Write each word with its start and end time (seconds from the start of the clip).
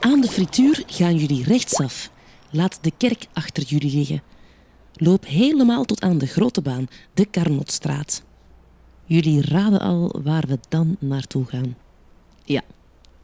Aan 0.00 0.20
de 0.20 0.28
frituur 0.28 0.82
gaan 0.86 1.16
jullie 1.16 1.44
rechtsaf. 1.44 2.10
Laat 2.50 2.78
de 2.80 2.92
kerk 2.96 3.26
achter 3.32 3.62
jullie 3.62 3.96
liggen. 3.96 4.22
Loop 4.92 5.26
helemaal 5.26 5.84
tot 5.84 6.00
aan 6.00 6.18
de 6.18 6.26
grote 6.26 6.60
baan, 6.60 6.88
de 7.14 7.30
Carnotstraat. 7.30 8.22
Jullie 9.04 9.42
raden 9.42 9.80
al 9.80 10.20
waar 10.22 10.44
we 10.48 10.58
dan 10.68 10.96
naartoe 10.98 11.44
gaan. 11.44 11.76
Ja, 12.44 12.62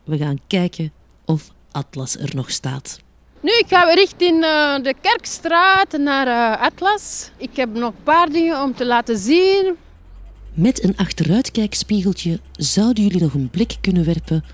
we 0.05 0.17
gaan 0.17 0.41
kijken 0.47 0.93
of 1.25 1.53
Atlas 1.73 2.17
er 2.17 2.35
nog 2.35 2.51
staat. 2.51 2.99
Nu 3.41 3.63
gaan 3.67 3.87
we 3.87 3.95
richting 3.95 4.45
uh, 4.45 4.77
de 4.83 4.95
Kerkstraat 5.01 5.99
naar 5.99 6.27
uh, 6.27 6.63
Atlas. 6.63 7.31
Ik 7.37 7.57
heb 7.57 7.75
nog 7.75 7.95
een 7.97 8.03
paar 8.03 8.31
dingen 8.31 8.63
om 8.63 8.75
te 8.75 8.87
laten 8.87 9.19
zien. 9.19 9.77
Met 10.55 10.85
een 10.85 10.97
achteruitkijkspiegeltje 10.97 12.41
zouden 12.53 13.03
jullie 13.05 13.23
nog 13.23 13.35
een 13.35 13.51
blik 13.51 13.77
kunnen 13.81 14.05
werpen 14.05 14.45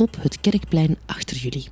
op 0.00 0.16
het 0.20 0.40
kerkplein 0.40 0.96
achter 1.06 1.36
jullie. 1.36 1.68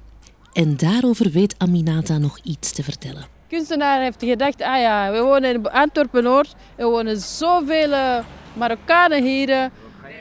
En 0.52 0.76
daarover 0.76 1.30
weet 1.30 1.54
Aminata 1.58 2.18
nog 2.18 2.38
iets 2.42 2.72
te 2.72 2.82
vertellen. 2.82 3.20
De 3.22 3.56
kunstenaar 3.56 4.00
heeft 4.00 4.24
gedacht, 4.24 4.62
ah 4.62 4.80
ja, 4.80 5.12
we 5.12 5.20
wonen 5.20 5.54
in 5.54 5.70
Antwerpen-Noord. 5.70 6.54
Er 6.76 6.86
wonen 6.86 7.20
zoveel 7.20 7.90
uh, 7.90 8.18
Marokkanen 8.52 9.24
hier. 9.24 9.70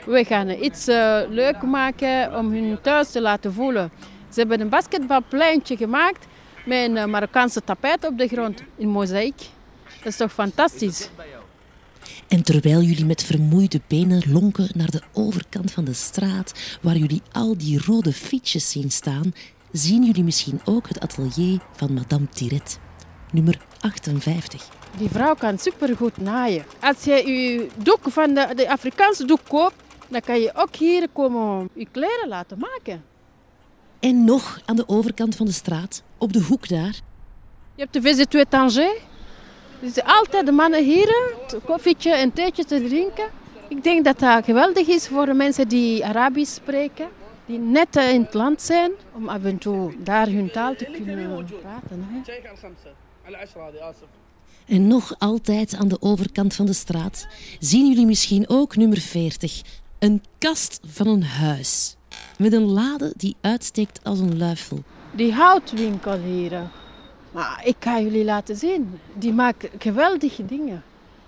We 0.06 0.24
gaan 0.24 0.50
iets 0.50 0.88
uh, 0.88 1.20
leuk 1.28 1.62
maken 1.62 2.38
om 2.38 2.52
hun 2.52 2.78
thuis 2.82 3.10
te 3.10 3.20
laten 3.20 3.52
voelen. 3.52 3.90
Ze 4.28 4.40
hebben 4.40 4.60
een 4.60 4.68
basketbalpleintje 4.68 5.76
gemaakt 5.76 6.26
met 6.64 6.96
een 6.96 7.10
Marokkaanse 7.10 7.64
tapijt 7.64 8.06
op 8.06 8.18
de 8.18 8.28
grond 8.28 8.62
in 8.76 8.88
mozaïek. 8.88 9.38
Dat 9.98 10.06
is 10.06 10.16
toch 10.16 10.32
fantastisch? 10.32 11.10
En 12.28 12.42
terwijl 12.42 12.80
jullie 12.80 13.04
met 13.04 13.22
vermoeide 13.22 13.80
benen 13.86 14.32
lonken 14.32 14.68
naar 14.74 14.90
de 14.90 15.02
overkant 15.12 15.70
van 15.70 15.84
de 15.84 15.92
straat, 15.92 16.78
waar 16.82 16.96
jullie 16.96 17.22
al 17.32 17.58
die 17.58 17.82
rode 17.86 18.12
fietsjes 18.12 18.70
zien 18.70 18.90
staan, 18.90 19.32
zien 19.72 20.04
jullie 20.04 20.24
misschien 20.24 20.60
ook 20.64 20.88
het 20.88 21.00
atelier 21.00 21.60
van 21.72 21.92
Madame 21.92 22.28
Tiret, 22.28 22.78
nummer 23.32 23.58
58. 23.80 24.68
Die 24.98 25.08
vrouw 25.08 25.34
kan 25.34 25.58
supergoed 25.58 26.16
naaien. 26.16 26.64
Als 26.80 27.04
je 27.04 27.12
je 27.12 27.68
doek 27.76 28.10
van 28.10 28.34
de, 28.34 28.52
de 28.56 28.70
Afrikaanse 28.70 29.24
doek 29.24 29.40
koopt, 29.48 29.82
dan 30.08 30.20
kan 30.20 30.40
je 30.40 30.52
ook 30.54 30.76
hier 30.76 31.08
komen 31.12 31.68
je 31.74 31.86
kleren 31.90 32.28
laten 32.28 32.58
maken. 32.58 33.04
En 34.00 34.24
nog 34.24 34.60
aan 34.64 34.76
de 34.76 34.88
overkant 34.88 35.36
van 35.36 35.46
de 35.46 35.52
straat, 35.52 36.02
op 36.18 36.32
de 36.32 36.42
hoek 36.42 36.68
daar. 36.68 37.00
Je 37.74 37.86
hebt 37.90 37.92
de 37.92 38.26
VZ2 38.26 38.48
Tanger. 38.48 38.96
Dus 39.80 40.02
altijd 40.04 40.46
de 40.46 40.52
mannen 40.52 40.84
hier, 40.84 41.34
een 41.52 41.62
koffietje 41.64 42.12
en 42.12 42.32
theetje 42.32 42.64
te 42.64 42.84
drinken. 42.84 43.28
Ik 43.68 43.82
denk 43.84 44.04
dat 44.04 44.18
dat 44.18 44.44
geweldig 44.44 44.86
is 44.86 45.06
voor 45.06 45.26
de 45.26 45.34
mensen 45.34 45.68
die 45.68 46.04
Arabisch 46.04 46.54
spreken. 46.54 47.08
Die 47.46 47.58
net 47.58 47.96
in 47.96 48.22
het 48.22 48.34
land 48.34 48.62
zijn, 48.62 48.90
om 49.14 49.28
af 49.28 49.44
en 49.44 49.58
toe 49.58 49.92
daar 49.98 50.26
hun 50.26 50.50
taal 50.50 50.74
te 50.74 50.84
kunnen 50.84 51.46
praten. 51.60 52.08
Hè. 52.10 52.20
En 54.66 54.86
nog 54.86 55.14
altijd 55.18 55.74
aan 55.74 55.88
de 55.88 56.00
overkant 56.00 56.54
van 56.54 56.66
de 56.66 56.72
straat 56.72 57.26
zien 57.58 57.88
jullie 57.88 58.06
misschien 58.06 58.48
ook 58.48 58.76
nummer 58.76 58.98
40. 58.98 59.62
Een 59.98 60.22
kast 60.38 60.80
van 60.86 61.06
een 61.06 61.22
huis. 61.22 61.96
Met 62.38 62.52
een 62.52 62.66
lade 62.66 63.12
die 63.16 63.36
uitsteekt 63.40 64.00
als 64.02 64.18
een 64.18 64.38
luifel. 64.38 64.82
Die 65.12 65.32
houtwinkel 65.32 66.18
hier. 66.18 66.52
Maar 67.30 67.60
ik 67.64 67.76
ga 67.80 68.00
jullie 68.00 68.24
laten 68.24 68.56
zien. 68.56 69.00
Die 69.14 69.32
maakt 69.32 69.68
geweldige 69.78 70.46
dingen. 70.46 70.82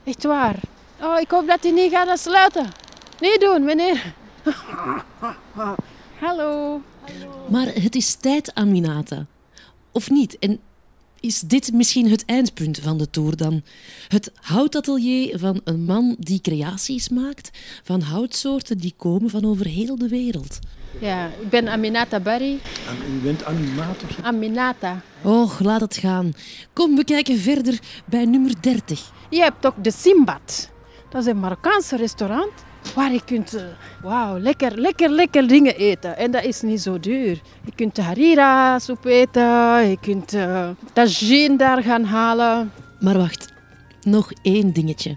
Echt 0.05 0.25
waar. 0.25 0.57
Oh, 1.01 1.21
ik 1.21 1.31
hoop 1.31 1.47
dat 1.47 1.63
hij 1.63 1.71
niet 1.71 1.93
gaat 1.93 2.19
sluiten. 2.19 2.67
Niet 3.21 3.41
doen, 3.41 3.65
meneer. 3.65 4.15
Hallo. 6.21 6.81
Maar 7.49 7.67
het 7.67 7.95
is 7.95 8.15
tijd, 8.15 8.55
Aminata. 8.55 9.27
Of 9.93 10.11
niet? 10.11 10.39
En 10.39 10.61
is 11.21 11.41
dit 11.41 11.73
misschien 11.73 12.11
het 12.11 12.25
eindpunt 12.25 12.79
van 12.79 12.99
de 12.99 13.11
tour 13.11 13.37
dan? 13.37 13.63
Het 14.09 14.31
houtatelier 14.35 15.39
van 15.39 15.61
een 15.65 15.85
man 15.85 16.17
die 16.19 16.41
creaties 16.41 17.09
maakt 17.09 17.51
van 17.83 18.01
houtsoorten 18.01 18.79
die 18.79 18.95
komen 18.97 19.31
van 19.31 19.45
over 19.45 19.67
heel 19.67 19.99
de 19.99 20.09
wereld. 20.09 20.59
Ja, 20.99 21.27
ik 21.27 21.49
ben 21.49 21.69
Aminata 21.69 22.21
Barry. 22.21 22.59
U 23.11 23.23
bent 23.23 23.45
animator? 23.45 24.09
Aminata. 24.23 25.03
Och, 25.23 25.61
laat 25.61 25.81
het 25.81 25.97
gaan. 25.97 26.33
Kom, 26.73 26.97
we 26.97 27.05
kijken 27.05 27.39
verder 27.39 27.79
bij 28.05 28.25
nummer 28.25 28.61
30. 28.61 29.13
Je 29.31 29.41
hebt 29.41 29.67
ook 29.67 29.85
de 29.85 29.93
Simbad. 29.93 30.71
Dat 31.11 31.21
is 31.21 31.27
een 31.27 31.41
Marokkaanse 31.41 31.97
restaurant 31.97 32.53
waar 32.95 33.13
je 33.13 33.25
kunt 33.25 33.65
wauw, 34.03 34.39
lekker, 34.39 34.81
lekker, 34.81 35.11
lekker 35.11 35.49
dingen 35.49 35.77
eten. 35.77 36.17
En 36.17 36.31
dat 36.31 36.45
is 36.45 36.61
niet 36.61 36.81
zo 36.81 37.01
duur. 37.01 37.41
Je 37.65 37.73
kunt 37.75 37.97
harira 37.97 38.79
soep 38.79 39.05
eten, 39.05 39.89
je 39.89 39.97
kunt 40.01 40.35
uh, 40.35 40.71
tagine 40.93 41.57
daar 41.57 41.83
gaan 41.83 42.05
halen. 42.05 42.73
Maar 43.01 43.17
wacht, 43.17 43.53
nog 44.01 44.33
één 44.43 44.73
dingetje. 44.73 45.17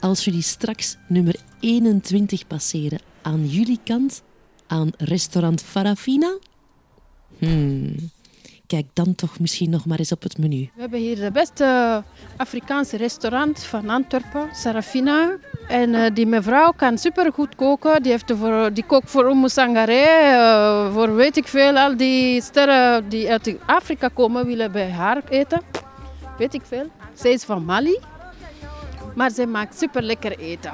Als 0.00 0.24
jullie 0.24 0.42
straks 0.42 0.96
nummer 1.08 1.36
21 1.60 2.46
passeren 2.46 3.00
aan 3.22 3.46
jullie 3.46 3.80
kant, 3.84 4.22
aan 4.66 4.90
restaurant 4.96 5.62
Farafina, 5.62 6.38
hmm, 7.38 7.94
kijk 8.66 8.86
dan 8.92 9.14
toch 9.14 9.38
misschien 9.38 9.70
nog 9.70 9.86
maar 9.86 9.98
eens 9.98 10.12
op 10.12 10.22
het 10.22 10.38
menu. 10.38 10.70
We 10.74 10.80
hebben 10.80 11.00
hier 11.00 11.16
de 11.16 11.30
beste 11.30 12.02
Afrikaanse 12.36 12.96
restaurant 12.96 13.64
van 13.64 13.88
Antwerpen, 13.88 14.48
Sarafina. 14.52 15.36
En 15.68 15.94
uh, 15.94 16.06
die 16.14 16.26
mevrouw 16.26 16.72
kan 16.76 16.98
supergoed 16.98 17.54
koken. 17.54 18.02
Die, 18.02 18.12
heeft 18.12 18.32
voor, 18.38 18.72
die 18.72 18.84
kookt 18.84 19.10
voor 19.10 19.24
Oumou 19.24 19.48
Sangaré, 19.48 20.04
uh, 20.32 20.92
voor 20.94 21.14
weet 21.14 21.36
ik 21.36 21.46
veel. 21.46 21.78
Al 21.78 21.96
die 21.96 22.42
sterren 22.42 23.08
die 23.08 23.30
uit 23.30 23.54
Afrika 23.66 24.08
komen 24.08 24.46
willen 24.46 24.72
bij 24.72 24.90
haar 24.90 25.22
eten. 25.28 25.60
Weet 26.38 26.54
ik 26.54 26.62
veel. 26.64 26.90
Zij 27.14 27.32
is 27.32 27.44
van 27.44 27.64
Mali. 27.64 27.98
Maar 29.14 29.30
zij 29.30 29.46
maakt 29.46 29.78
super 29.78 30.02
lekker 30.02 30.38
eten. 30.38 30.72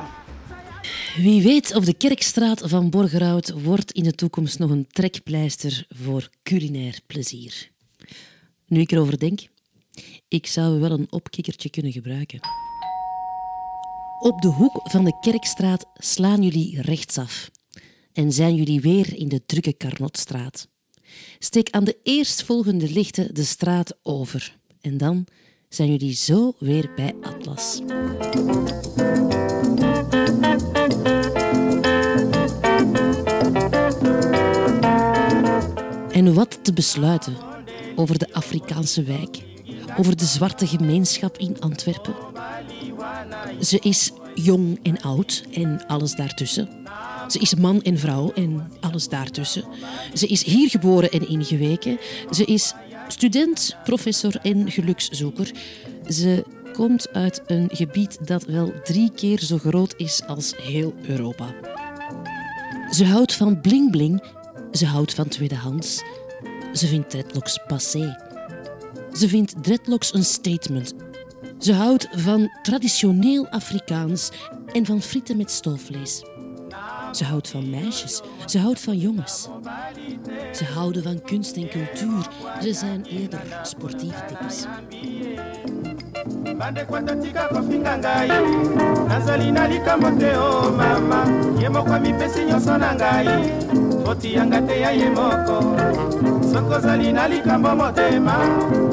Wie 1.16 1.42
weet 1.42 1.74
of 1.74 1.84
de 1.84 1.94
Kerkstraat 1.94 2.62
van 2.64 2.90
Borgerhout 2.90 3.50
wordt 3.50 3.92
in 3.92 4.02
de 4.02 4.12
toekomst 4.12 4.58
nog 4.58 4.70
een 4.70 4.86
trekpleister 4.92 5.86
voor 5.88 6.28
culinair 6.42 7.00
plezier. 7.06 7.70
Nu 8.72 8.80
ik 8.80 8.92
erover 8.92 9.18
denk, 9.18 9.40
ik 10.28 10.46
zou 10.46 10.80
wel 10.80 10.90
een 10.90 11.12
opkikkertje 11.12 11.70
kunnen 11.70 11.92
gebruiken. 11.92 12.40
Op 14.20 14.40
de 14.40 14.48
hoek 14.48 14.80
van 14.82 15.04
de 15.04 15.18
Kerkstraat 15.20 15.86
slaan 15.94 16.42
jullie 16.42 16.80
rechtsaf 16.80 17.50
en 18.12 18.32
zijn 18.32 18.54
jullie 18.54 18.80
weer 18.80 19.16
in 19.16 19.28
de 19.28 19.42
drukke 19.46 19.76
Carnotstraat. 19.76 20.68
Steek 21.38 21.70
aan 21.70 21.84
de 21.84 21.98
eerstvolgende 22.02 22.90
lichten 22.90 23.34
de 23.34 23.44
straat 23.44 23.98
over 24.02 24.58
en 24.80 24.96
dan 24.96 25.26
zijn 25.68 25.88
jullie 25.90 26.14
zo 26.14 26.52
weer 26.58 26.90
bij 26.96 27.14
Atlas. 27.20 27.80
En 36.10 36.34
wat 36.34 36.64
te 36.64 36.72
besluiten 36.72 37.51
over 37.96 38.18
de 38.18 38.32
Afrikaanse 38.32 39.02
wijk, 39.02 39.42
over 39.96 40.16
de 40.16 40.24
zwarte 40.24 40.66
gemeenschap 40.66 41.38
in 41.38 41.60
Antwerpen. 41.60 42.14
Ze 43.60 43.78
is 43.80 44.10
jong 44.34 44.78
en 44.82 45.00
oud 45.00 45.44
en 45.52 45.86
alles 45.86 46.14
daartussen. 46.14 46.68
Ze 47.28 47.38
is 47.38 47.54
man 47.54 47.82
en 47.82 47.98
vrouw 47.98 48.32
en 48.32 48.70
alles 48.80 49.08
daartussen. 49.08 49.64
Ze 50.14 50.26
is 50.26 50.44
hier 50.44 50.70
geboren 50.70 51.10
en 51.10 51.28
ingeweken. 51.28 51.98
Ze 52.30 52.44
is 52.44 52.74
student, 53.08 53.76
professor 53.84 54.36
en 54.36 54.70
gelukszoeker. 54.70 55.50
Ze 56.08 56.44
komt 56.72 57.12
uit 57.12 57.42
een 57.46 57.68
gebied 57.72 58.26
dat 58.26 58.44
wel 58.44 58.72
drie 58.84 59.10
keer 59.14 59.38
zo 59.38 59.58
groot 59.58 59.94
is 59.96 60.22
als 60.26 60.52
heel 60.62 60.94
Europa. 61.08 61.54
Ze 62.90 63.04
houdt 63.04 63.34
van 63.34 63.60
bling-bling. 63.60 64.22
Ze 64.72 64.86
houdt 64.86 65.14
van 65.14 65.28
tweedehands. 65.28 66.02
Ze 66.72 66.86
vindt 66.86 67.10
dreadlocks 67.10 67.58
passé. 67.66 68.16
Ze 69.12 69.28
vindt 69.28 69.54
dreadlocks 69.62 70.14
een 70.14 70.24
statement. 70.24 70.94
Ze 71.58 71.72
houdt 71.72 72.08
van 72.10 72.50
traditioneel 72.62 73.48
Afrikaans 73.48 74.30
en 74.72 74.86
van 74.86 75.02
frieten 75.02 75.36
met 75.36 75.50
stoofvlees. 75.50 76.22
Ze 77.12 77.24
houdt 77.24 77.48
van 77.48 77.70
meisjes. 77.70 78.20
Ze 78.46 78.58
houdt 78.58 78.80
van 78.80 78.98
jongens. 78.98 79.48
Ze 80.52 80.64
houden 80.64 81.02
van 81.02 81.22
kunst 81.22 81.56
en 81.56 81.68
cultuur. 81.68 82.28
Ze 82.62 82.72
zijn 82.72 83.04
eerder 83.04 83.60
sportieve 83.62 84.24
types. 84.28 84.64
Bandekwata 86.62 87.16
tika 87.16 87.48
kofinga 87.48 87.98
ngai. 87.98 88.30
Nazali 89.08 89.50
na 89.52 89.66
likambo 89.66 90.10
te 90.10 90.30
o 90.36 90.70
mama. 90.70 91.26
Ye 91.60 91.68
moko 91.68 91.98
mipesi 91.98 92.44
nyonso 92.44 92.78
na 92.78 92.94
ngai. 92.94 93.28
Foti 94.04 94.34
yanga 94.34 94.60
te 94.62 94.80
ya 94.80 94.90
ye 94.90 95.08
moko. 95.10 95.58
Soki 96.52 96.74
ozali 96.74 97.12
na 97.12 97.28
likambo 97.28 97.74
motema. 97.74 98.36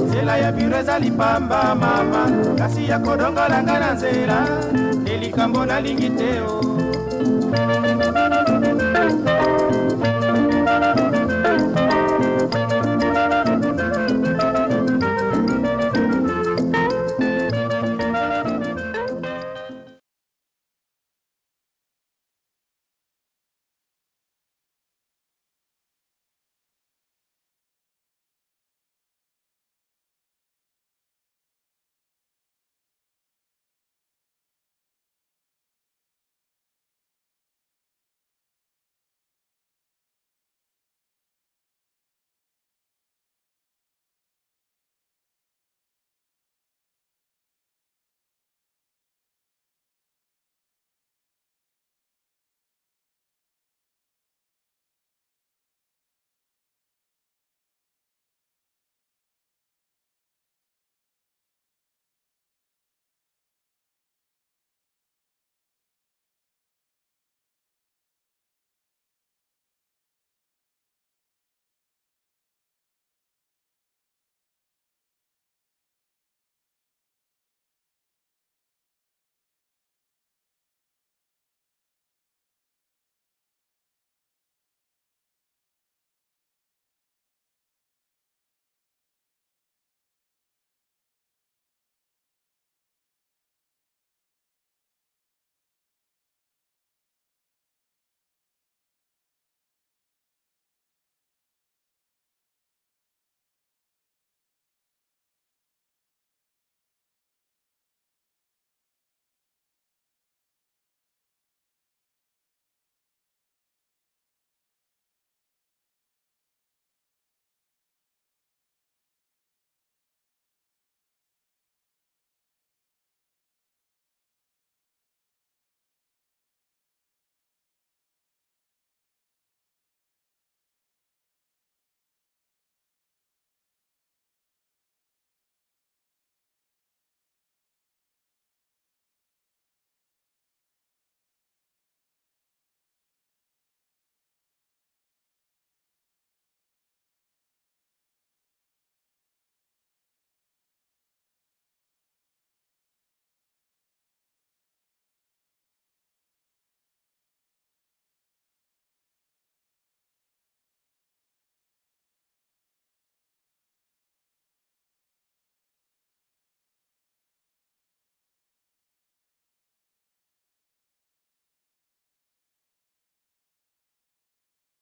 Nzela 0.05 0.37
ya 0.37 0.51
biro 0.51 0.77
ezali 0.79 1.11
pamba 1.11 1.75
mama. 1.75 2.21
Kasi 2.57 2.89
ya 2.89 2.99
kodongola 2.99 3.63
nga 3.63 3.79
na 3.79 3.93
nzela. 3.93 4.37
Nde 5.01 5.17
likambo 5.17 5.65
nalingi 5.65 6.09
te 6.09 6.41
o 6.41 6.59